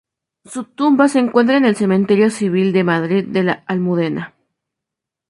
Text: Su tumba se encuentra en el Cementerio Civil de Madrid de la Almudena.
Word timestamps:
Su 0.45 0.63
tumba 0.63 1.07
se 1.09 1.19
encuentra 1.19 1.57
en 1.57 1.65
el 1.65 1.75
Cementerio 1.75 2.31
Civil 2.31 2.73
de 2.73 2.83
Madrid 2.83 3.23
de 3.23 3.43
la 3.43 3.63
Almudena. 3.67 4.33